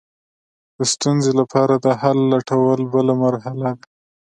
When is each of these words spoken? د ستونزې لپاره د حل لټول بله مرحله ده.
د 0.77 0.79
ستونزې 0.93 1.31
لپاره 1.39 1.73
د 1.85 1.87
حل 2.01 2.19
لټول 2.33 2.79
بله 2.93 3.13
مرحله 3.23 3.69
ده. 3.79 3.85